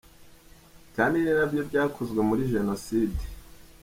[0.95, 3.21] Kandi ni nabyo byakozwe muri Jenoside.